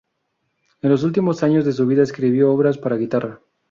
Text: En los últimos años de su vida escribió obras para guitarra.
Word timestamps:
En 0.81 0.89
los 0.89 1.03
últimos 1.03 1.43
años 1.43 1.63
de 1.63 1.73
su 1.73 1.85
vida 1.85 2.01
escribió 2.01 2.51
obras 2.51 2.79
para 2.79 2.95
guitarra. 2.97 3.39